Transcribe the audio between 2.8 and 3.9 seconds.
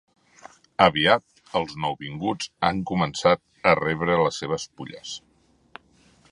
començat a